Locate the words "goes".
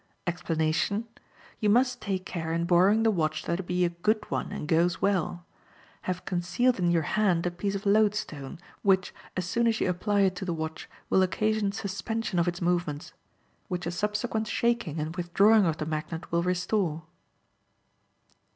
4.67-4.99